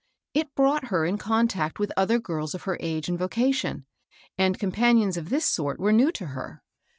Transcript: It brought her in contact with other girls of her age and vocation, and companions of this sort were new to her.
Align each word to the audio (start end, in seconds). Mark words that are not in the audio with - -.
It 0.33 0.55
brought 0.55 0.85
her 0.85 1.05
in 1.05 1.19
contact 1.19 1.77
with 1.77 1.91
other 1.95 2.17
girls 2.17 2.55
of 2.55 2.63
her 2.63 2.75
age 2.79 3.07
and 3.07 3.19
vocation, 3.19 3.85
and 4.35 4.57
companions 4.57 5.15
of 5.15 5.29
this 5.29 5.45
sort 5.45 5.79
were 5.79 5.93
new 5.93 6.11
to 6.13 6.25
her. 6.33 6.63